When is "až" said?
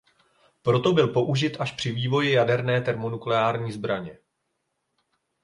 1.61-1.71